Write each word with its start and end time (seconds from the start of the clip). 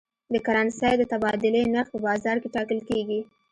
د 0.33 0.35
کرنسۍ 0.45 0.93
د 0.97 1.03
تبادلې 1.11 1.61
نرخ 1.73 1.87
په 1.91 1.99
بازار 2.07 2.35
کې 2.41 2.53
ټاکل 2.55 2.79
کېږي. 2.89 3.19